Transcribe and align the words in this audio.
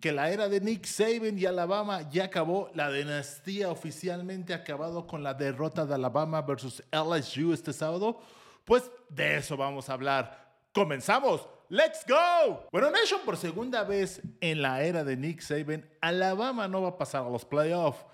que 0.00 0.12
la 0.12 0.30
era 0.30 0.48
de 0.48 0.60
Nick 0.60 0.84
Saban 0.84 1.38
y 1.38 1.46
Alabama 1.46 2.08
ya 2.10 2.24
acabó. 2.24 2.70
La 2.74 2.90
dinastía 2.90 3.70
oficialmente 3.70 4.54
acabado 4.54 5.06
con 5.06 5.22
la 5.22 5.34
derrota 5.34 5.86
de 5.86 5.94
Alabama 5.94 6.42
versus 6.42 6.82
LSU 6.92 7.52
este 7.52 7.72
sábado. 7.72 8.20
Pues 8.64 8.90
de 9.08 9.36
eso 9.38 9.56
vamos 9.56 9.88
a 9.88 9.94
hablar. 9.94 10.54
¡Comenzamos! 10.72 11.48
¡Let's 11.70 12.04
go! 12.08 12.66
Bueno, 12.72 12.90
Nation, 12.90 13.20
por 13.24 13.36
segunda 13.36 13.84
vez 13.84 14.22
en 14.40 14.62
la 14.62 14.82
era 14.82 15.04
de 15.04 15.16
Nick 15.16 15.40
Saban, 15.40 15.88
Alabama 16.00 16.68
no 16.68 16.82
va 16.82 16.90
a 16.90 16.98
pasar 16.98 17.26
a 17.26 17.28
los 17.30 17.44
playoffs. 17.44 18.06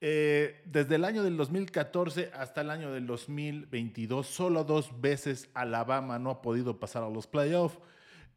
Eh, 0.00 0.62
desde 0.66 0.96
el 0.96 1.04
año 1.04 1.22
del 1.22 1.36
2014 1.36 2.30
hasta 2.34 2.60
el 2.60 2.70
año 2.70 2.92
del 2.92 3.06
2022, 3.06 4.26
solo 4.26 4.64
dos 4.64 5.00
veces 5.00 5.48
Alabama 5.54 6.18
no 6.18 6.30
ha 6.30 6.42
podido 6.42 6.78
pasar 6.78 7.02
a 7.02 7.10
los 7.10 7.26
playoffs. 7.26 7.78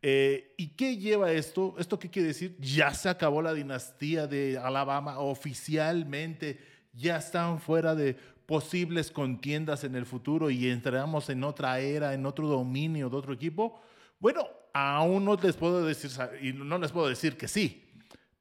Eh, 0.02 0.54
¿Y 0.58 0.70
qué 0.70 0.98
lleva 0.98 1.32
esto? 1.32 1.76
¿Esto 1.78 2.00
qué 2.00 2.10
quiere 2.10 2.30
decir? 2.30 2.56
Ya 2.60 2.94
se 2.94 3.10
acabó 3.10 3.42
la 3.42 3.54
dinastía 3.54 4.28
de 4.28 4.58
Alabama 4.58 5.20
oficialmente, 5.20 6.60
ya 6.94 7.18
están 7.18 7.60
fuera 7.60 7.96
de 7.96 8.16
posibles 8.46 9.12
contiendas 9.12 9.84
en 9.84 9.96
el 9.96 10.06
futuro 10.06 10.50
y 10.50 10.70
entramos 10.70 11.30
en 11.30 11.44
otra 11.44 11.80
era, 11.80 12.14
en 12.14 12.26
otro 12.26 12.48
dominio 12.48 13.10
de 13.10 13.16
otro 13.16 13.34
equipo. 13.34 13.82
Bueno, 14.20 14.48
aún 14.74 15.26
no 15.26 15.36
les 15.36 15.56
puedo 15.56 15.86
decir, 15.86 16.10
y 16.42 16.54
no 16.54 16.78
les 16.78 16.92
puedo 16.92 17.08
decir 17.08 17.38
que 17.38 17.48
sí, 17.48 17.86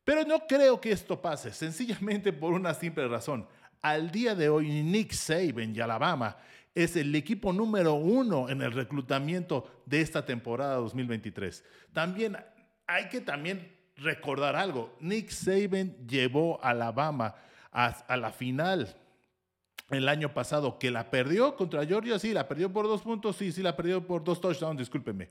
pero 0.05 0.25
no 0.25 0.47
creo 0.47 0.81
que 0.81 0.93
esto 0.93 1.21
pase, 1.21 1.53
sencillamente 1.53 2.33
por 2.33 2.53
una 2.53 2.73
simple 2.73 3.07
razón. 3.09 3.47
Al 3.83 4.11
día 4.11 4.35
de 4.35 4.49
hoy, 4.49 4.83
Nick 4.83 5.13
Saban 5.13 5.75
y 5.75 5.81
Alabama 5.81 6.37
es 6.79 6.95
el 6.95 7.13
equipo 7.17 7.53
número 7.53 7.95
uno 7.95 8.49
en 8.49 8.63
el 8.63 8.71
reclutamiento 8.71 9.83
de 9.85 10.01
esta 10.01 10.25
temporada 10.25 10.77
2023. 10.77 11.65
También 11.93 12.37
hay 12.87 13.09
que 13.09 13.21
también 13.21 13.77
recordar 13.97 14.55
algo. 14.55 14.97
Nick 15.01 15.31
Saban 15.31 15.97
llevó 16.07 16.63
a 16.63 16.71
Alabama 16.71 17.35
a, 17.73 18.17
la 18.17 18.31
final 18.31 18.95
el 19.91 20.09
año 20.09 20.33
pasado, 20.33 20.79
que 20.79 20.93
la 20.93 21.11
perdió 21.11 21.57
contra 21.57 21.85
Georgia, 21.85 22.17
sí, 22.21 22.33
la 22.33 22.47
perdió 22.47 22.73
por 22.73 22.87
dos 22.87 23.03
puntos, 23.03 23.35
sí, 23.35 23.51
sí, 23.51 23.61
la 23.61 23.75
perdió 23.75 24.07
por 24.07 24.23
dos 24.23 24.41
touchdowns, 24.41 24.79
discúlpeme. 24.79 25.31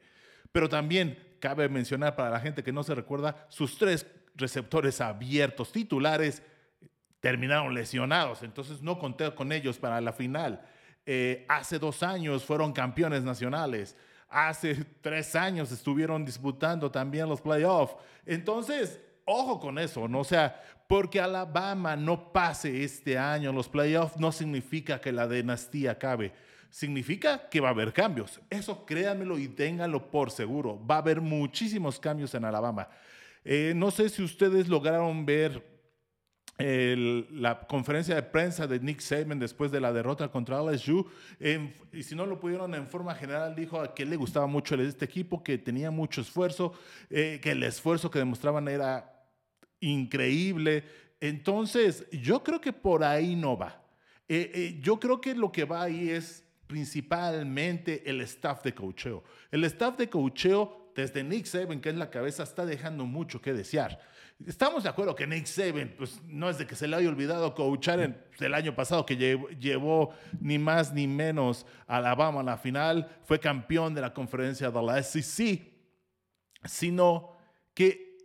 Pero 0.52 0.68
también 0.68 1.18
cabe 1.40 1.70
mencionar 1.70 2.18
para 2.18 2.30
la 2.30 2.42
gente 2.42 2.62
que 2.62 2.74
no 2.74 2.84
se 2.84 2.94
recuerda, 2.94 3.46
sus 3.48 3.78
tres 3.78 4.06
receptores 4.36 5.00
abiertos 5.00 5.72
titulares 5.72 6.44
terminaron 7.22 7.74
lesionados, 7.74 8.44
entonces 8.44 8.82
no 8.82 9.00
conté 9.00 9.34
con 9.34 9.54
ellos 9.54 9.78
para 9.78 10.02
la 10.02 10.12
final. 10.12 10.62
Eh, 11.10 11.46
hace 11.48 11.80
dos 11.80 12.04
años 12.04 12.44
fueron 12.44 12.74
campeones 12.74 13.24
nacionales. 13.24 13.96
Hace 14.28 14.76
tres 15.00 15.38
años 15.38 15.72
estuvieron 15.72 16.26
disputando 16.26 16.92
también 16.92 17.30
los 17.30 17.40
playoffs. 17.40 17.96
Entonces, 18.26 19.00
ojo 19.24 19.58
con 19.58 19.80
eso, 19.80 20.10
¿no? 20.10 20.20
O 20.20 20.24
sea, 20.26 20.62
porque 20.86 21.22
Alabama 21.22 21.96
no 21.96 22.34
pase 22.34 22.84
este 22.84 23.18
año 23.18 23.54
los 23.54 23.70
playoffs 23.70 24.18
no 24.18 24.34
significa 24.34 25.00
que 25.00 25.14
la 25.14 25.30
dinastía 25.30 25.92
acabe. 25.92 26.34
Significa 26.70 27.48
que 27.48 27.62
va 27.62 27.70
a 27.70 27.72
haber 27.72 27.94
cambios. 27.94 28.42
Eso 28.50 28.86
créanmelo 28.86 29.40
y 29.40 29.48
ténganlo 29.48 30.12
por 30.12 30.30
seguro. 30.30 30.78
Va 30.86 30.96
a 30.96 31.00
haber 31.00 31.22
muchísimos 31.22 31.98
cambios 32.02 32.34
en 32.36 32.44
Alabama. 32.44 32.90
Eh, 33.46 33.72
no 33.74 33.92
sé 33.92 34.10
si 34.10 34.22
ustedes 34.22 34.68
lograron 34.68 35.26
ver 35.26 35.64
la 36.60 37.68
conferencia 37.68 38.16
de 38.16 38.24
prensa 38.24 38.66
de 38.66 38.80
Nick 38.80 39.00
Saban 39.00 39.38
después 39.38 39.72
de 39.72 39.80
la 39.80 39.94
derrota 39.94 40.30
contra 40.30 40.62
LSU. 40.62 41.06
y 41.94 42.04
si 42.04 42.16
no 42.16 42.26
lo 42.26 42.40
pudieron 42.40 42.74
en 42.74 42.88
forma 42.88 43.14
general, 43.14 43.56
dijo 43.56 43.94
que 43.94 44.06
le 44.06 44.16
gustaba 44.16 44.48
mucho 44.48 44.76
este 44.76 45.06
equipo, 45.06 45.44
que 45.44 45.58
tenía 45.58 45.92
mucho 45.92 46.22
esfuerzo, 46.22 46.74
eh, 47.10 47.40
que 47.42 47.52
el 47.52 47.64
esfuerzo 47.64 48.10
que 48.10 48.20
demostraban 48.20 48.68
era 48.68 49.18
increíble. 49.80 50.84
Entonces, 51.20 52.06
yo 52.12 52.44
creo 52.44 52.62
que 52.62 52.74
por 52.74 53.04
ahí 53.04 53.36
no 53.36 53.58
va. 53.58 53.84
Eh, 54.28 54.52
eh, 54.54 54.80
yo 54.82 55.00
creo 55.00 55.22
que 55.22 55.34
lo 55.36 55.52
que 55.52 55.66
va 55.66 55.84
ahí 55.84 56.10
es 56.10 56.44
principalmente 56.68 58.10
el 58.10 58.22
staff 58.22 58.64
de 58.64 58.74
coacheo. 58.74 59.24
El 59.52 59.64
staff 59.64 59.98
de 59.98 60.10
coacheo, 60.10 60.87
desde 60.98 61.24
Nick 61.24 61.46
Saban, 61.46 61.80
que 61.80 61.90
es 61.90 61.96
la 61.96 62.10
cabeza, 62.10 62.42
está 62.42 62.66
dejando 62.66 63.06
mucho 63.06 63.40
que 63.40 63.54
desear. 63.54 64.00
Estamos 64.48 64.82
de 64.82 64.90
acuerdo 64.90 65.14
que 65.14 65.28
Nick 65.28 65.46
Saban, 65.46 65.94
pues 65.96 66.20
no 66.26 66.50
es 66.50 66.58
de 66.58 66.66
que 66.66 66.76
se 66.76 66.88
le 66.88 66.96
haya 66.96 67.08
olvidado 67.08 67.54
coachar 67.54 68.00
en, 68.00 68.18
el 68.40 68.54
año 68.56 68.76
pasado, 68.76 69.06
que 69.06 69.16
llevó, 69.16 70.16
ni 70.42 70.58
más 70.58 70.92
ni 70.92 71.06
menos 71.06 71.68
a 71.86 71.98
Alabama 71.98 72.40
a 72.40 72.44
la 72.44 72.58
final, 72.58 73.16
fue 73.26 73.40
campeón 73.40 73.94
de 73.94 74.02
la 74.02 74.12
conferencia 74.12 74.72
de 74.72 74.82
la 74.82 75.04
SEC, 75.04 75.72
sino 76.66 77.38
que 77.76 78.18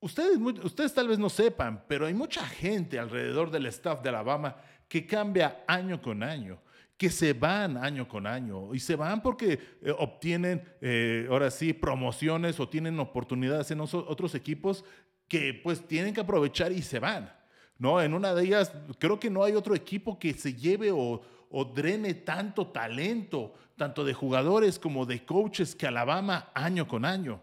ustedes, 0.00 0.38
ustedes 0.64 0.94
tal 0.94 1.08
vez 1.08 1.18
no 1.18 1.28
sepan, 1.28 1.84
pero 1.86 2.06
hay 2.06 2.14
mucha 2.14 2.46
gente 2.46 2.98
alrededor 2.98 3.50
del 3.50 3.66
staff 3.66 4.00
de 4.00 4.08
Alabama 4.08 4.56
que 4.88 5.06
cambia 5.06 5.64
año 5.66 6.00
con 6.00 6.22
año 6.22 6.62
que 6.98 7.10
se 7.10 7.32
van 7.32 7.76
año 7.76 8.08
con 8.08 8.26
año 8.26 8.74
y 8.74 8.80
se 8.80 8.96
van 8.96 9.22
porque 9.22 9.58
eh, 9.80 9.94
obtienen, 9.96 10.62
eh, 10.80 11.28
ahora 11.30 11.48
sí, 11.50 11.72
promociones 11.72 12.58
o 12.58 12.68
tienen 12.68 12.98
oportunidades 12.98 13.70
en 13.70 13.80
otros 13.80 14.34
equipos 14.34 14.84
que 15.28 15.54
pues 15.54 15.86
tienen 15.86 16.12
que 16.12 16.20
aprovechar 16.20 16.72
y 16.72 16.82
se 16.82 16.98
van. 16.98 17.32
¿no? 17.78 18.02
En 18.02 18.14
una 18.14 18.34
de 18.34 18.44
ellas, 18.44 18.72
creo 18.98 19.20
que 19.20 19.30
no 19.30 19.44
hay 19.44 19.54
otro 19.54 19.76
equipo 19.76 20.18
que 20.18 20.34
se 20.34 20.54
lleve 20.54 20.90
o, 20.90 21.22
o 21.50 21.64
drene 21.64 22.14
tanto 22.14 22.66
talento, 22.66 23.54
tanto 23.76 24.04
de 24.04 24.12
jugadores 24.12 24.76
como 24.80 25.06
de 25.06 25.24
coaches 25.24 25.76
que 25.76 25.86
Alabama 25.86 26.50
año 26.52 26.88
con 26.88 27.04
año. 27.04 27.40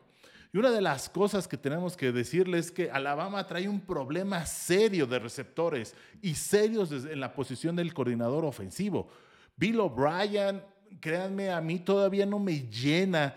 Y 0.52 0.58
una 0.58 0.72
de 0.72 0.82
las 0.82 1.10
cosas 1.10 1.48
que 1.48 1.58
tenemos 1.58 1.96
que 1.96 2.12
decirles 2.12 2.68
es 2.68 2.72
que 2.72 2.92
Alabama 2.92 3.46
trae 3.48 3.70
un 3.70 3.80
problema 3.80 4.46
serio 4.46 5.06
de 5.06 5.20
receptores 5.20 5.96
y 6.22 6.36
serios 6.36 6.92
en 6.92 7.20
la 7.22 7.34
posición 7.34 7.78
del 7.78 7.94
coordinador 7.94 8.44
ofensivo. 8.44 9.10
Bill 9.58 9.80
O'Brien, 9.80 10.62
créanme, 11.00 11.50
a 11.50 11.62
mí 11.62 11.80
todavía 11.80 12.26
no 12.26 12.40
me 12.40 12.62
llena 12.70 13.36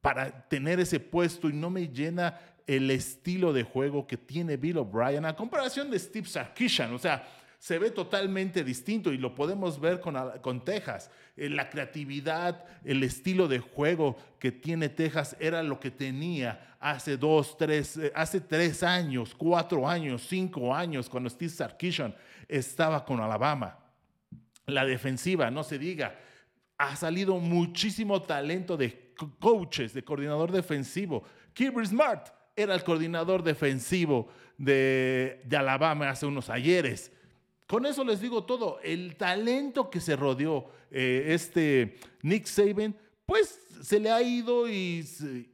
para 0.00 0.46
tener 0.48 0.80
ese 0.80 1.00
puesto 1.00 1.48
y 1.48 1.52
no 1.52 1.70
me 1.70 1.88
llena 1.88 2.38
el 2.66 2.90
estilo 2.90 3.52
de 3.52 3.62
juego 3.62 4.06
que 4.06 4.16
tiene 4.16 4.56
Bill 4.56 4.78
O'Brien 4.78 5.24
a 5.24 5.36
comparación 5.36 5.90
de 5.90 5.98
Steve 5.98 6.26
Sarkisian. 6.26 6.92
O 6.92 6.98
sea, 6.98 7.26
se 7.58 7.78
ve 7.78 7.90
totalmente 7.90 8.62
distinto 8.62 9.10
y 9.10 9.16
lo 9.16 9.34
podemos 9.34 9.80
ver 9.80 10.00
con, 10.00 10.14
con 10.42 10.62
Texas. 10.62 11.10
Eh, 11.34 11.48
la 11.48 11.70
creatividad, 11.70 12.62
el 12.84 13.02
estilo 13.02 13.48
de 13.48 13.58
juego 13.58 14.18
que 14.38 14.52
tiene 14.52 14.90
Texas 14.90 15.34
era 15.40 15.62
lo 15.62 15.80
que 15.80 15.90
tenía 15.90 16.76
hace 16.78 17.16
dos, 17.16 17.56
tres, 17.56 17.96
eh, 17.96 18.12
hace 18.14 18.42
tres 18.42 18.82
años, 18.82 19.34
cuatro 19.34 19.88
años, 19.88 20.26
cinco 20.28 20.74
años, 20.74 21.08
cuando 21.08 21.30
Steve 21.30 21.50
Sarkisian 21.50 22.14
estaba 22.46 23.02
con 23.02 23.20
Alabama. 23.20 23.78
La 24.66 24.84
defensiva, 24.84 25.50
no 25.50 25.62
se 25.64 25.78
diga. 25.78 26.18
Ha 26.78 26.96
salido 26.96 27.38
muchísimo 27.38 28.22
talento 28.22 28.76
de 28.76 29.14
coaches, 29.38 29.94
de 29.94 30.02
coordinador 30.02 30.50
defensivo. 30.50 31.24
Kirby 31.52 31.86
Smart 31.86 32.28
era 32.56 32.74
el 32.74 32.82
coordinador 32.84 33.42
defensivo 33.42 34.28
de, 34.58 35.40
Alabama 35.56 36.08
hace 36.08 36.26
unos 36.26 36.50
ayeres. 36.50 37.12
Con 37.66 37.86
eso 37.86 38.04
les 38.04 38.20
digo 38.20 38.44
todo. 38.44 38.80
El 38.82 39.16
talento 39.16 39.90
que 39.90 40.00
se 40.00 40.16
rodeó 40.16 40.70
eh, 40.90 41.26
este 41.28 41.96
Nick 42.22 42.46
Saban, 42.46 42.94
pues 43.26 43.60
se 43.82 43.98
le 43.98 44.10
ha 44.10 44.22
ido 44.22 44.68
y, 44.68 45.06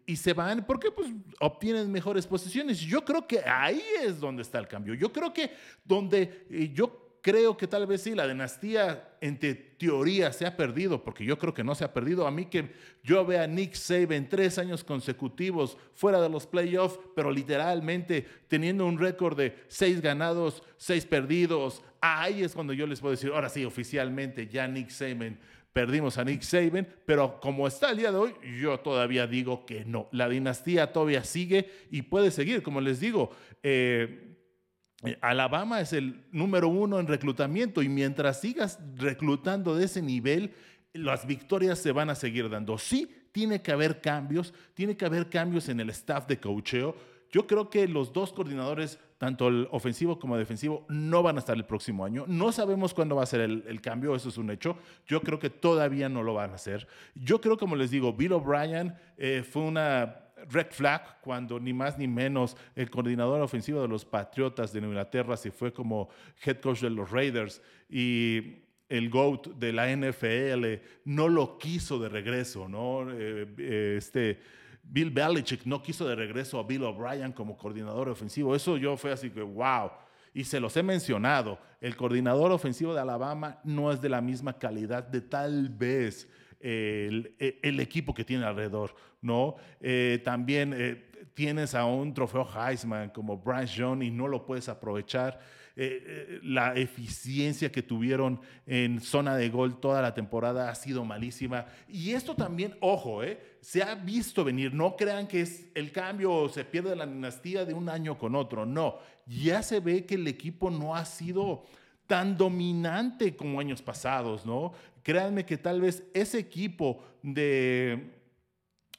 y, 0.07 0.17
se 0.17 0.33
van 0.33 0.65
porque 0.65 0.91
pues 0.91 1.09
obtienen 1.41 1.91
mejores 1.91 2.27
posiciones. 2.27 2.81
Yo 2.81 3.05
creo 3.05 3.27
que 3.27 3.41
ahí 3.41 3.83
es 4.03 4.21
donde 4.21 4.43
está 4.43 4.59
el 4.59 4.69
cambio. 4.69 4.95
Yo 4.95 5.13
creo 5.13 5.33
que 5.33 5.53
donde 5.85 6.47
eh, 6.51 6.71
yo 6.73 7.10
creo 7.23 7.57
que 7.57 7.67
tal 7.67 7.87
vez 7.87 8.03
sí, 8.03 8.15
la 8.15 8.27
dinastía 8.27 9.17
en 9.21 9.39
teoría 9.79 10.33
se 10.33 10.47
ha 10.47 10.57
perdido, 10.57 11.03
porque 11.03 11.25
yo 11.25 11.39
creo 11.39 11.53
que 11.53 11.65
no 11.65 11.75
se 11.75 11.85
ha 11.85 11.93
perdido. 11.93 12.27
A 12.27 12.31
mí 12.31 12.47
que 12.47 12.73
yo 13.03 13.25
vea 13.25 13.45
a 13.45 13.47
Nick 13.47 13.75
Saban 13.75 14.29
tres 14.29 14.59
años 14.59 14.85
consecutivos 14.85 15.77
fuera 15.95 16.21
de 16.21 16.29
los 16.29 16.47
playoffs, 16.47 16.99
pero 17.15 17.31
literalmente 17.31 18.27
teniendo 18.49 18.87
un 18.87 18.99
récord 18.99 19.37
de 19.37 19.57
seis 19.69 20.01
ganados, 20.01 20.63
seis 20.77 21.05
perdidos, 21.05 21.83
ahí 22.01 22.43
es 22.43 22.55
cuando 22.55 22.73
yo 22.73 22.87
les 22.87 23.01
puedo 23.01 23.13
decir, 23.13 23.31
ahora 23.33 23.49
sí, 23.49 23.65
oficialmente 23.65 24.47
ya 24.47 24.67
Nick 24.67 24.91
Saban, 24.91 25.39
perdimos 25.73 26.19
a 26.19 26.25
Nick 26.25 26.43
Saban, 26.43 26.89
pero 27.05 27.41
como 27.41 27.67
está 27.67 27.91
el 27.91 27.99
día 27.99 28.11
de 28.11 28.19
hoy, 28.19 28.35
yo 28.61 28.81
todavía 28.81 29.27
digo 29.27 29.67
que 29.67 29.85
no. 29.85 30.09
La 30.13 30.29
dinastía 30.29 30.93
todavía 30.93 31.25
sigue 31.25 31.71
y 31.91 32.03
puede 32.03 32.31
seguir, 32.31 32.63
como 32.63 32.81
les 32.81 33.01
digo. 33.01 33.31
Eh, 33.63 34.27
Alabama 35.21 35.81
es 35.81 35.93
el 35.93 36.25
número 36.31 36.69
uno 36.69 37.01
en 37.01 37.07
reclutamiento 37.07 37.83
y 37.83 37.89
mientras 37.89 38.41
sigas 38.41 38.79
reclutando 38.97 39.75
de 39.75 39.87
ese 39.87 40.03
nivel, 40.03 40.53
las 40.93 41.27
victorias 41.27 41.79
se 41.79 41.93
van 41.93 42.11
a 42.11 42.15
seguir 42.15 42.51
dando. 42.51 42.77
Sí, 42.77 43.11
tiene 43.33 43.63
que 43.63 43.73
haber 43.73 44.01
cambios, 44.01 44.53
tiene 44.75 44.97
que 44.97 45.07
haber 45.07 45.29
cambios 45.31 45.69
en 45.69 45.81
el 45.81 45.91
staff 45.91 46.27
de 46.27 46.39
coacheo. 46.39 46.95
Yo 47.33 47.47
creo 47.47 47.71
que 47.71 47.87
los 47.87 48.13
dos 48.13 48.33
coordinadores, 48.33 48.99
tanto 49.17 49.49
el 49.49 49.69
ofensivo 49.71 50.19
como 50.19 50.35
el 50.35 50.41
defensivo, 50.41 50.85
no 50.89 51.23
van 51.23 51.37
a 51.37 51.39
estar 51.39 51.57
el 51.57 51.65
próximo 51.65 52.05
año. 52.05 52.25
No 52.27 52.51
sabemos 52.51 52.93
cuándo 52.93 53.15
va 53.15 53.23
a 53.23 53.27
ser 53.27 53.41
el, 53.41 53.81
cambio, 53.81 54.17
eso 54.17 54.29
es 54.29 54.37
un 54.37 54.51
hecho. 54.51 54.77
Yo 55.07 55.23
creo 55.23 55.39
que 55.39 55.49
todavía 55.49 56.09
no 56.09 56.25
lo 56.25 56.35
van 56.35 56.51
a 56.51 56.55
hacer. 56.55 56.89
Yo 57.15 57.41
creo, 57.41 57.57
como 57.57 57.77
les 57.77 57.93
digo, 57.93 58.13
Bill 58.13 58.33
O'Brien 58.33 58.95
eh, 59.17 59.45
fue 59.49 59.63
una 59.63 60.30
red 60.49 60.69
flag 60.71 61.21
cuando 61.21 61.59
ni 61.61 61.73
más 61.73 61.99
ni 61.99 62.09
menos 62.09 62.57
el 62.75 62.91
coordinador 62.91 63.41
ofensivo 63.41 63.83
de 63.83 63.89
los 63.89 64.05
Patriotas 64.05 64.73
de 64.73 64.81
Inglaterra 64.81 65.37
se 65.37 65.51
fue 65.51 65.73
como 65.73 66.09
head 66.45 66.61
coach 66.61 66.81
de 66.81 66.91
los 66.91 67.11
Raiders 67.11 67.63
y 67.89 68.63
el 68.89 69.09
GOAT 69.09 69.47
de 69.55 69.73
la 69.73 69.95
NFL 69.95 70.83
no 71.05 71.29
lo 71.29 71.59
quiso 71.59 71.99
de 71.99 72.09
regreso, 72.09 72.69
¿no? 72.69 73.11
Eh, 73.13 73.47
eh, 73.57 73.95
este, 73.97 74.41
Bill 74.83 75.11
Belichick 75.11 75.65
no 75.65 75.81
quiso 75.81 76.09
de 76.09 76.17
regreso 76.17 76.59
a 76.59 76.65
Bill 76.65 76.83
O'Brien 76.83 77.33
como 77.33 77.57
coordinador 77.57 78.09
ofensivo. 78.09 78.55
Eso 78.55 78.77
yo 78.77 78.97
fue 78.97 79.13
así 79.13 79.31
que, 79.31 79.43
wow. 79.43 79.91
Y 80.35 80.45
se 80.45 80.61
los 80.61 80.77
he 80.77 80.83
mencionado, 80.83 81.59
el 81.81 81.97
coordinador 81.97 82.51
ofensivo 82.51 82.93
de 82.93 83.01
Alabama 83.01 83.61
no 83.65 83.93
es 83.93 84.01
de 84.01 84.09
la 84.09 84.21
misma 84.21 84.59
calidad 84.59 85.05
de 85.05 85.21
tal 85.21 85.69
vez 85.69 86.29
el, 86.61 87.81
equipo 87.81 88.15
que 88.15 88.25
tiene 88.25 88.45
alrededor, 88.45 88.95
¿no? 89.23 89.57
Eh, 89.81 90.21
también 90.25 91.05
tienes 91.35 91.75
a 91.75 91.85
un 91.87 92.13
trofeo 92.13 92.47
Heisman 92.47 93.11
como 93.11 93.39
Bryce 93.39 93.75
Young 93.75 94.03
y 94.03 94.11
no 94.11 94.29
lo 94.29 94.45
puedes 94.45 94.69
aprovechar. 94.69 95.41
Eh, 95.77 96.03
eh, 96.05 96.41
la 96.43 96.75
eficiencia 96.75 97.73
que 97.73 97.83
tuvieron 97.83 98.41
en 98.67 99.01
zona 99.01 99.37
de 99.37 99.49
gol 99.49 99.81
toda 99.81 100.03
la 100.03 100.13
temporada 100.13 100.69
ha 100.69 100.75
sido 100.75 101.05
malísima. 101.05 101.65
Y 101.89 102.11
esto 102.11 102.35
también, 102.35 102.77
ojo, 102.81 103.23
eh, 103.23 103.41
se 103.61 103.83
ha 103.83 103.95
visto 103.95 104.45
venir. 104.45 104.75
No 104.75 104.97
crean 104.97 105.27
que 105.27 105.43
es 105.43 105.71
el 105.75 105.93
cambio 105.93 106.33
o 106.33 106.49
se 106.49 106.65
pierde 106.65 106.97
la 106.97 107.07
dinastía 107.07 107.65
de 107.65 107.73
un 107.73 107.89
año 107.89 108.19
con 108.19 108.35
otro. 108.35 108.67
No, 108.67 108.99
ya 109.27 109.63
se 109.63 109.81
ve 109.81 110.05
que 110.05 110.17
el 110.17 110.27
equipo 110.27 110.71
no 110.71 110.95
ha 110.95 111.05
sido 111.05 111.65
tan 112.07 112.37
dominante 112.37 113.37
como 113.37 113.61
años 113.61 113.81
pasados, 113.81 114.45
¿no? 114.45 114.73
Créanme 115.03 115.47
que 115.47 115.57
tal 115.57 115.81
vez 115.81 116.05
ese 116.15 116.39
equipo 116.39 117.03
de, 117.23 118.13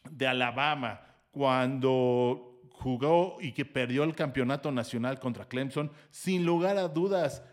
de 0.10 0.28
Alabama, 0.28 1.02
cuando 1.32 2.52
jugó 2.72 3.38
y 3.40 3.52
que 3.52 3.66
perdió 3.66 4.04
el 4.04 4.16
campeonato 4.16 4.72
nacional 4.72 5.20
contra 5.20 5.48
Clemson, 5.48 5.92
sin 6.10 6.46
lugar 6.46 6.78
a 6.78 6.88
dudas, 6.88 7.44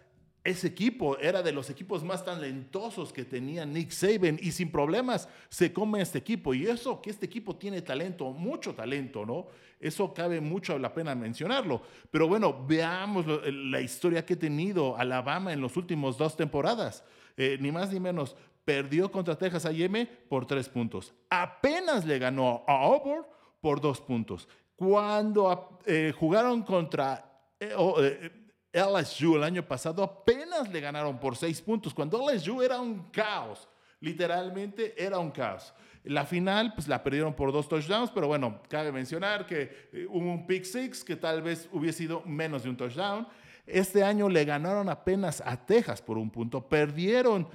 ese 0.48 0.68
equipo 0.68 1.18
era 1.18 1.42
de 1.42 1.52
los 1.52 1.68
equipos 1.68 2.02
más 2.02 2.24
talentosos 2.24 3.12
que 3.12 3.26
tenía 3.26 3.66
Nick 3.66 3.90
Saban 3.90 4.38
y 4.40 4.50
sin 4.50 4.70
problemas 4.70 5.28
se 5.50 5.72
come 5.74 6.00
este 6.00 6.18
equipo. 6.18 6.54
Y 6.54 6.66
eso 6.66 7.02
que 7.02 7.10
este 7.10 7.26
equipo 7.26 7.56
tiene 7.56 7.82
talento, 7.82 8.30
mucho 8.32 8.74
talento, 8.74 9.26
¿no? 9.26 9.46
Eso 9.78 10.14
cabe 10.14 10.40
mucho 10.40 10.78
la 10.78 10.94
pena 10.94 11.14
mencionarlo. 11.14 11.82
Pero 12.10 12.28
bueno, 12.28 12.64
veamos 12.66 13.26
la 13.46 13.80
historia 13.82 14.24
que 14.24 14.34
ha 14.34 14.38
tenido 14.38 14.96
Alabama 14.96 15.52
en 15.52 15.60
los 15.60 15.76
últimos 15.76 16.16
dos 16.16 16.34
temporadas. 16.34 17.04
Eh, 17.36 17.58
ni 17.60 17.70
más 17.70 17.92
ni 17.92 18.00
menos, 18.00 18.34
perdió 18.64 19.12
contra 19.12 19.36
Texas 19.36 19.66
A&M 19.66 20.06
por 20.28 20.46
tres 20.46 20.68
puntos. 20.68 21.12
Apenas 21.28 22.06
le 22.06 22.18
ganó 22.18 22.64
a 22.66 22.72
Auburn 22.84 23.24
por 23.60 23.82
dos 23.82 24.00
puntos. 24.00 24.48
Cuando 24.76 25.78
eh, 25.84 26.12
jugaron 26.18 26.62
contra 26.62 27.42
eh, 27.60 28.47
LSU 28.78 29.36
el 29.36 29.42
año 29.42 29.66
pasado, 29.66 30.02
apenas 30.02 30.68
le 30.68 30.80
ganaron 30.80 31.18
por 31.18 31.36
seis 31.36 31.60
puntos, 31.60 31.92
cuando 31.94 32.18
LSU 32.30 32.62
era 32.62 32.80
un 32.80 33.10
caos, 33.10 33.68
literalmente 34.00 34.94
era 34.96 35.18
un 35.18 35.30
caos. 35.30 35.74
La 36.04 36.24
final, 36.24 36.72
pues 36.74 36.88
la 36.88 37.02
perdieron 37.02 37.34
por 37.34 37.52
dos 37.52 37.68
touchdowns, 37.68 38.10
pero 38.10 38.28
bueno, 38.28 38.60
cabe 38.68 38.92
mencionar 38.92 39.44
que 39.46 40.06
hubo 40.08 40.30
un 40.30 40.46
pick 40.46 40.64
six 40.64 41.04
que 41.04 41.16
tal 41.16 41.42
vez 41.42 41.68
hubiese 41.72 41.98
sido 41.98 42.22
menos 42.24 42.62
de 42.62 42.70
un 42.70 42.76
touchdown. 42.76 43.26
Este 43.66 44.02
año 44.02 44.28
le 44.28 44.44
ganaron 44.44 44.88
apenas 44.88 45.42
a 45.44 45.66
Texas 45.66 46.00
por 46.00 46.16
un 46.16 46.30
punto, 46.30 46.66
perdieron 46.66 47.48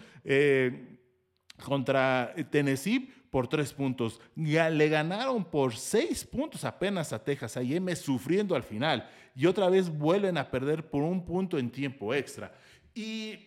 contra 1.62 2.34
Tennessee 2.50 3.12
por 3.30 3.48
tres 3.48 3.74
puntos. 3.74 4.22
Le 4.36 4.90
ganaron 4.90 5.44
por 5.44 5.76
seis 5.76 6.24
puntos 6.24 6.64
apenas 6.64 7.12
a 7.14 7.24
Texas 7.24 7.58
A&M 7.58 7.96
sufriendo 7.96 8.56
al 8.56 8.64
final. 8.64 9.10
Y 9.36 9.46
otra 9.46 9.70
vez 9.70 9.90
vuelven 9.90 10.38
a 10.38 10.50
perder 10.50 10.90
por 10.90 11.04
un 11.04 11.26
punto 11.26 11.58
en 11.58 11.72
tiempo 11.72 12.14
extra. 12.14 12.54
Y 12.94 13.40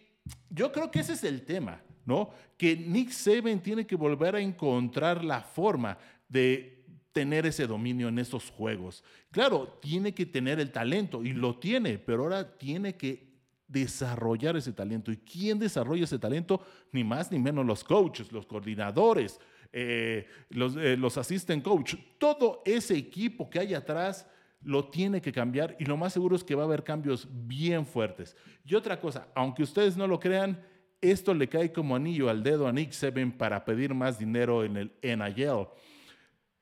yo 0.51 0.73
creo 0.73 0.91
que 0.91 1.01
ese 1.01 1.13
es 1.13 1.23
el 1.23 1.43
tema, 1.45 1.81
¿no? 2.05 2.31
Que 2.57 2.77
Nick 2.77 3.11
Saban 3.11 3.61
tiene 3.61 3.87
que 3.87 3.95
volver 3.95 4.35
a 4.35 4.41
encontrar 4.41 5.25
la 5.25 5.41
forma 5.41 5.97
de 6.29 6.85
tener 7.13 7.47
ese 7.47 7.67
dominio 7.67 8.09
en 8.09 8.19
esos 8.19 8.51
juegos. 8.51 9.05
Claro, 9.31 9.79
tiene 9.81 10.13
que 10.13 10.27
tener 10.27 10.59
el 10.59 10.73
talento 10.73 11.23
y 11.23 11.33
lo 11.33 11.59
tiene, 11.59 11.99
pero 11.99 12.25
ahora 12.25 12.59
tiene 12.59 12.97
que 12.97 13.36
desarrollar 13.69 14.57
ese 14.57 14.73
talento. 14.73 15.11
¿Y 15.11 15.17
quién 15.19 15.59
desarrolla 15.59 16.05
ese 16.05 16.19
talento? 16.19 16.61
Ni 16.93 17.05
más 17.05 17.31
ni 17.31 17.39
menos 17.39 17.65
los 17.67 17.83
coaches, 17.83 18.33
los 18.33 18.47
coordinadores, 18.47 19.41
eh, 19.73 20.27
los, 20.51 20.77
eh, 20.77 20.97
los 20.97 21.19
assistant 21.19 21.63
coach, 21.63 21.95
todo 22.19 22.63
ese 22.65 22.97
equipo 22.97 23.51
que 23.51 23.59
hay 23.59 23.75
atrás 23.75 24.27
lo 24.63 24.89
tiene 24.89 25.21
que 25.21 25.33
cambiar 25.33 25.77
y 25.79 25.85
lo 25.85 25.97
más 25.97 26.13
seguro 26.13 26.35
es 26.35 26.43
que 26.43 26.55
va 26.55 26.63
a 26.63 26.67
haber 26.67 26.83
cambios 26.83 27.29
bien 27.31 27.87
fuertes. 27.87 28.37
Y 28.65 28.75
otra 28.75 29.01
cosa, 29.01 29.29
aunque 29.35 29.63
ustedes 29.63 29.97
no 29.97 30.07
lo 30.07 30.19
crean, 30.19 30.61
esto 31.01 31.35
le 31.35 31.49
cae 31.49 31.73
como 31.73 31.95
anillo 31.95 32.29
al 32.29 32.43
dedo 32.43 32.67
a 32.67 32.73
Nick 32.73 32.93
Saban 32.93 33.33
para 33.33 33.65
pedir 33.65 33.95
más 33.95 34.19
dinero 34.19 34.65
en 34.65 34.77
el 34.77 34.93
NIL. 35.03 35.69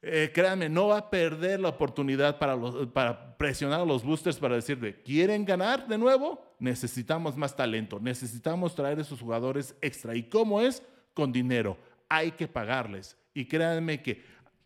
Eh, 0.07 0.31
créanme, 0.35 0.69
no 0.69 0.89
va 0.89 0.99
a 0.99 1.11
perder 1.11 1.61
la 1.61 1.71
oportunidad 1.71 2.39
para, 2.39 3.37
presionar 3.39 3.81
a 3.81 3.85
los 3.87 4.05
boosters 4.05 4.37
para 4.37 4.57
decirle, 4.57 5.01
¿quieren 5.03 5.47
ganar 5.47 5.87
de 5.89 5.97
nuevo? 5.97 6.55
Necesitamos 6.59 7.39
más 7.39 7.57
talento, 7.57 7.99
necesitamos 7.99 8.75
traer 8.75 8.99
esos 8.99 9.19
jugadores 9.19 9.75
extra. 9.81 10.15
¿Y 10.15 10.25
cómo 10.25 10.61
es? 10.61 10.83
Con 11.15 11.33
dinero 11.33 11.79
hay 12.09 12.33
que 12.33 12.47
pagarles. 12.47 13.17
Y 13.33 13.47
créanme 13.47 14.03
que 14.03 14.23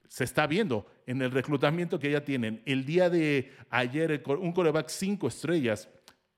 se 0.08 0.25
está 0.25 0.46
viendo 0.49 0.87
en 1.06 1.23
el 1.23 1.31
reclutamiento 1.31 2.00
que 2.00 2.11
ya 2.11 2.25
tienen. 2.25 2.61
El 2.67 2.84
día 2.84 3.08
de 3.08 3.52
ayer, 3.70 4.23
un 4.26 4.52
coreback 4.52 4.88
cinco 4.88 5.29
estrellas 5.29 5.88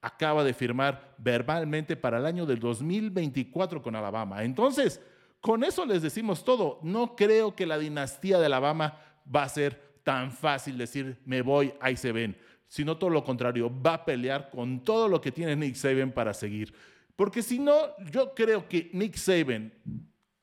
acaba 0.02 0.44
de 0.44 0.52
firmar 0.52 1.14
verbalmente 1.16 1.96
para 1.96 2.18
el 2.18 2.26
año 2.26 2.44
del 2.44 2.58
2024 2.58 3.80
con 3.80 3.96
Alabama. 3.96 4.44
Entonces, 4.44 5.00
con 5.40 5.64
eso 5.64 5.84
les 5.86 6.02
decimos 6.02 6.44
todo. 6.44 6.78
No 6.82 7.16
creo 7.16 7.54
que 7.54 7.66
la 7.66 7.78
dinastía 7.78 8.38
de 8.38 8.46
Alabama 8.46 8.98
va 9.34 9.44
a 9.44 9.48
ser 9.48 9.98
tan 10.02 10.32
fácil 10.32 10.76
decir, 10.76 11.18
me 11.24 11.42
voy, 11.42 11.72
ahí 11.80 11.96
se 11.96 12.12
ven. 12.12 12.36
Sino 12.68 12.96
todo 12.98 13.10
lo 13.10 13.24
contrario, 13.24 13.70
va 13.82 13.94
a 13.94 14.04
pelear 14.04 14.50
con 14.50 14.84
todo 14.84 15.08
lo 15.08 15.20
que 15.20 15.32
tiene 15.32 15.56
Nick 15.56 15.74
Saban 15.74 16.12
para 16.12 16.32
seguir. 16.32 16.72
Porque 17.16 17.42
si 17.42 17.58
no, 17.58 17.74
yo 18.10 18.34
creo 18.34 18.68
que 18.68 18.90
Nick 18.92 19.16
Saban 19.16 19.72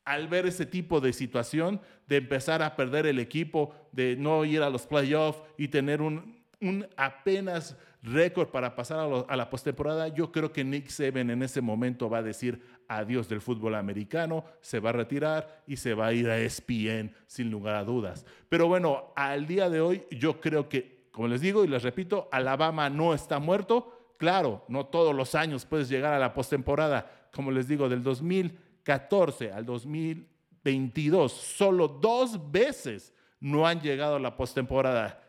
al 0.04 0.28
ver 0.30 0.46
ese 0.46 0.66
tipo 0.66 1.02
de 1.02 1.12
situación, 1.12 1.82
de 2.08 2.18
empezar 2.18 2.62
a 2.62 2.78
perder 2.78 3.06
el 3.08 3.20
equipo, 3.20 3.76
de 3.92 4.16
no 4.16 4.46
ir 4.46 4.62
a 4.62 4.70
los 4.70 4.88
playoffs 4.88 5.42
y 5.58 5.68
tener 5.68 6.02
un, 6.02 6.42
un 6.62 6.88
apenas 6.96 7.76
récord 8.08 8.50
para 8.50 8.76
pasar 8.76 9.08
a, 9.28 9.36
la 9.36 9.50
postemporada, 9.50 10.08
yo 10.08 10.32
creo 10.32 10.52
que 10.52 10.64
Nick 10.64 10.88
Saban 10.88 11.30
en 11.30 11.44
ese 11.44 11.62
momento 11.62 12.10
va 12.10 12.20
a 12.20 12.24
decir 12.24 12.62
adiós 12.88 13.30
del 13.30 13.42
fútbol 13.42 13.76
americano, 13.76 14.46
se 14.62 14.80
va 14.80 14.90
a 14.90 14.94
retirar 14.94 15.64
y 15.68 15.78
se 15.78 15.94
va 15.94 16.08
a 16.08 16.14
ir 16.14 16.30
a 16.30 16.40
ESPN 16.40 17.14
sin 17.28 17.52
lugar 17.52 17.76
a 17.76 17.84
dudas. 17.84 18.26
Pero 18.50 18.68
bueno, 18.68 19.14
al 19.16 19.46
día 19.46 19.70
de 19.70 19.82
hoy 19.82 20.04
yo 20.12 20.42
creo 20.42 20.70
que, 20.70 21.08
como 21.12 21.28
les 21.28 21.42
digo 21.42 21.64
y 21.64 21.68
les 21.68 21.84
repito, 21.84 22.30
Alabama 22.32 22.90
no 22.90 23.14
está 23.14 23.40
muerto. 23.40 24.16
Claro, 24.18 24.66
no 24.68 24.88
todos 24.88 25.14
los 25.14 25.36
años 25.36 25.66
puedes 25.66 25.90
llegar 25.90 26.14
a 26.14 26.20
la 26.20 26.34
postemporada, 26.34 27.30
como 27.32 27.52
les 27.52 27.68
digo, 27.68 27.88
del 27.88 28.02
2000 28.02 28.68
14 28.88 29.52
al 29.52 29.66
2022, 29.66 31.30
solo 31.30 31.90
dos 31.90 32.50
veces 32.50 33.14
no 33.42 33.68
han 33.68 33.82
llegado 33.82 34.16
a 34.16 34.20
la 34.20 34.38
postemporada. 34.38 35.22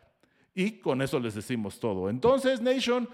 Y 0.59 0.71
con 0.71 1.01
eso 1.01 1.21
les 1.21 1.35
decimos 1.35 1.79
todo. 1.79 2.09
Entonces, 2.09 2.59
Nation, 2.59 3.07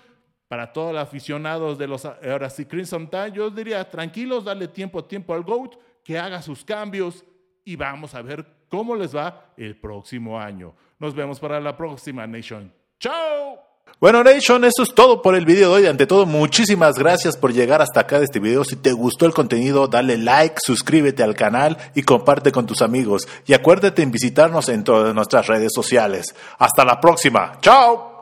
para 0.47 0.73
todos 0.73 0.91
los 0.93 1.03
aficionados 1.03 1.77
de 1.77 1.85
los 1.85 2.03
ahora 2.03 2.49
sí 2.49 2.65
Crimson 2.65 3.07
Tide, 3.07 3.33
yo 3.33 3.51
diría 3.51 3.87
tranquilos, 3.87 4.45
darle 4.45 4.67
tiempo 4.67 5.05
tiempo 5.05 5.31
al 5.31 5.43
GOAT, 5.43 5.75
que 6.03 6.17
haga 6.17 6.41
sus 6.41 6.65
cambios 6.65 7.23
y 7.63 7.75
vamos 7.75 8.15
a 8.15 8.23
ver 8.23 8.43
cómo 8.67 8.95
les 8.95 9.15
va 9.15 9.53
el 9.57 9.79
próximo 9.79 10.39
año. 10.39 10.73
Nos 10.97 11.13
vemos 11.13 11.39
para 11.39 11.59
la 11.59 11.77
próxima, 11.77 12.25
Nation. 12.25 12.73
¡Chao! 12.97 13.74
Bueno, 13.99 14.23
Nation, 14.23 14.65
eso 14.65 14.83
es 14.83 14.93
todo 14.93 15.21
por 15.21 15.35
el 15.35 15.45
video 15.45 15.69
de 15.69 15.75
hoy. 15.77 15.87
Ante 15.87 16.05
todo, 16.05 16.25
muchísimas 16.25 16.95
gracias 16.95 17.37
por 17.37 17.53
llegar 17.53 17.81
hasta 17.81 18.01
acá 18.01 18.19
de 18.19 18.25
este 18.25 18.39
video. 18.39 18.63
Si 18.63 18.75
te 18.75 18.91
gustó 18.91 19.25
el 19.25 19.33
contenido, 19.33 19.87
dale 19.87 20.17
like, 20.17 20.57
suscríbete 20.63 21.23
al 21.23 21.33
canal 21.33 21.77
y 21.95 22.03
comparte 22.03 22.51
con 22.51 22.65
tus 22.65 22.81
amigos. 22.81 23.27
Y 23.47 23.53
acuérdate 23.53 24.03
en 24.03 24.11
visitarnos 24.11 24.69
en 24.69 24.83
todas 24.83 25.15
nuestras 25.15 25.47
redes 25.47 25.71
sociales. 25.73 26.35
Hasta 26.59 26.85
la 26.85 26.99
próxima. 26.99 27.53
¡Chao! 27.61 28.14